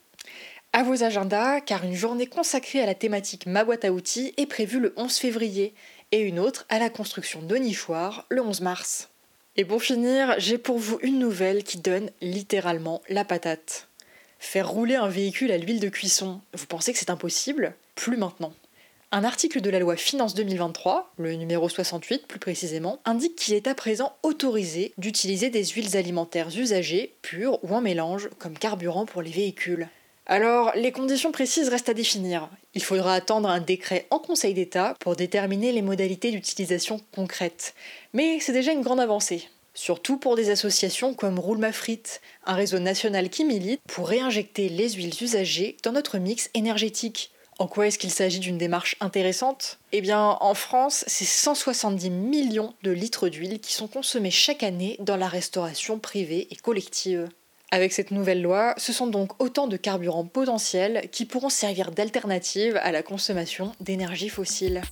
À 0.72 0.82
vos 0.82 1.04
agendas, 1.04 1.60
car 1.60 1.84
une 1.84 1.94
journée 1.94 2.26
consacrée 2.26 2.80
à 2.80 2.86
la 2.86 2.94
thématique 2.94 3.46
Ma 3.46 3.64
boîte 3.64 3.84
à 3.84 3.92
outils 3.92 4.32
est 4.38 4.46
prévue 4.46 4.80
le 4.80 4.94
11 4.96 5.14
février 5.14 5.74
et 6.10 6.20
une 6.20 6.40
autre 6.40 6.64
à 6.68 6.78
la 6.78 6.90
construction 6.90 7.42
de 7.42 7.56
nichoirs 7.56 8.24
le 8.30 8.40
11 8.40 8.62
mars. 8.62 9.10
Et 9.58 9.64
pour 9.64 9.82
finir, 9.82 10.34
j'ai 10.36 10.58
pour 10.58 10.78
vous 10.78 10.98
une 11.00 11.18
nouvelle 11.18 11.64
qui 11.64 11.78
donne 11.78 12.10
littéralement 12.20 13.00
la 13.08 13.24
patate. 13.24 13.88
Faire 14.38 14.68
rouler 14.68 14.96
un 14.96 15.08
véhicule 15.08 15.50
à 15.50 15.56
l'huile 15.56 15.80
de 15.80 15.88
cuisson, 15.88 16.42
vous 16.52 16.66
pensez 16.66 16.92
que 16.92 16.98
c'est 16.98 17.08
impossible? 17.08 17.74
Plus 17.94 18.18
maintenant. 18.18 18.52
Un 19.12 19.24
article 19.24 19.62
de 19.62 19.70
la 19.70 19.78
loi 19.78 19.96
Finance 19.96 20.34
2023, 20.34 21.14
le 21.16 21.32
numéro 21.36 21.70
68 21.70 22.26
plus 22.26 22.38
précisément, 22.38 23.00
indique 23.06 23.36
qu'il 23.36 23.54
est 23.54 23.66
à 23.66 23.74
présent 23.74 24.14
autorisé 24.22 24.92
d'utiliser 24.98 25.48
des 25.48 25.64
huiles 25.64 25.96
alimentaires 25.96 26.50
usagées, 26.54 27.14
pures 27.22 27.58
ou 27.64 27.74
en 27.74 27.80
mélange, 27.80 28.28
comme 28.38 28.58
carburant 28.58 29.06
pour 29.06 29.22
les 29.22 29.30
véhicules. 29.30 29.88
Alors, 30.28 30.72
les 30.74 30.90
conditions 30.90 31.30
précises 31.30 31.68
restent 31.68 31.88
à 31.88 31.94
définir. 31.94 32.48
Il 32.74 32.82
faudra 32.82 33.14
attendre 33.14 33.48
un 33.48 33.60
décret 33.60 34.08
en 34.10 34.18
Conseil 34.18 34.54
d'État 34.54 34.94
pour 34.98 35.14
déterminer 35.14 35.70
les 35.70 35.82
modalités 35.82 36.32
d'utilisation 36.32 37.00
concrètes. 37.14 37.74
Mais 38.12 38.40
c'est 38.40 38.52
déjà 38.52 38.72
une 38.72 38.82
grande 38.82 38.98
avancée. 38.98 39.48
Surtout 39.72 40.16
pour 40.16 40.34
des 40.34 40.50
associations 40.50 41.14
comme 41.14 41.38
Roule 41.38 41.58
ma 41.58 41.70
un 42.46 42.54
réseau 42.54 42.80
national 42.80 43.30
qui 43.30 43.44
milite 43.44 43.80
pour 43.86 44.08
réinjecter 44.08 44.68
les 44.68 44.90
huiles 44.90 45.14
usagées 45.22 45.76
dans 45.84 45.92
notre 45.92 46.18
mix 46.18 46.50
énergétique. 46.54 47.30
En 47.58 47.68
quoi 47.68 47.86
est-ce 47.86 47.98
qu'il 47.98 48.10
s'agit 48.10 48.40
d'une 48.40 48.58
démarche 48.58 48.96
intéressante? 49.00 49.78
Eh 49.92 50.00
bien, 50.00 50.38
en 50.40 50.54
France, 50.54 51.04
c'est 51.06 51.24
170 51.24 52.10
millions 52.10 52.74
de 52.82 52.90
litres 52.90 53.28
d'huile 53.28 53.60
qui 53.60 53.72
sont 53.72 53.86
consommés 53.86 54.32
chaque 54.32 54.64
année 54.64 54.96
dans 54.98 55.16
la 55.16 55.28
restauration 55.28 55.98
privée 56.00 56.48
et 56.50 56.56
collective. 56.56 57.28
Avec 57.70 57.92
cette 57.92 58.12
nouvelle 58.12 58.42
loi, 58.42 58.74
ce 58.76 58.92
sont 58.92 59.08
donc 59.08 59.42
autant 59.42 59.66
de 59.66 59.76
carburants 59.76 60.24
potentiels 60.24 61.08
qui 61.10 61.24
pourront 61.24 61.48
servir 61.48 61.90
d'alternative 61.90 62.78
à 62.82 62.92
la 62.92 63.02
consommation 63.02 63.72
d'énergie 63.80 64.28
fossile. 64.28 64.82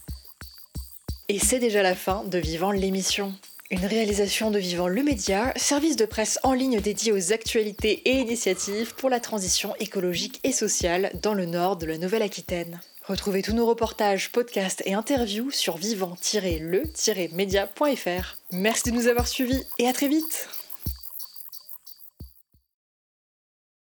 Et 1.29 1.39
c'est 1.39 1.61
déjà 1.61 1.83
la 1.83 1.95
fin 1.95 2.25
de 2.25 2.39
Vivant 2.39 2.73
l'émission. 2.73 3.33
Une 3.71 3.87
réalisation 3.87 4.51
de 4.51 4.59
Vivant 4.59 4.89
le 4.89 5.03
Média, 5.03 5.55
service 5.57 5.97
de 5.97 6.05
presse 6.05 6.39
en 6.43 6.53
ligne 6.53 6.81
dédié 6.81 7.13
aux 7.13 7.33
actualités 7.33 8.03
et 8.05 8.19
initiatives 8.19 8.95
pour 8.95 9.09
la 9.09 9.21
transition 9.21 9.75
écologique 9.77 10.41
et 10.45 10.53
sociale 10.53 11.11
dans 11.23 11.33
le 11.33 11.47
nord 11.47 11.77
de 11.77 11.87
la 11.87 11.97
Nouvelle-Aquitaine. 11.97 12.81
Retrouvez 13.07 13.41
tous 13.43 13.55
nos 13.55 13.67
reportages, 13.67 14.33
podcasts 14.33 14.83
et 14.85 14.95
interviews 14.95 15.51
sur 15.51 15.77
vivant-le-média.fr. 15.77 18.37
Merci 18.53 18.91
de 18.91 18.97
nous 18.97 19.09
avoir 19.09 19.29
suivis 19.29 19.63
et 19.79 19.89
à 19.89 19.93
très 19.93 20.09
vite 20.09 20.49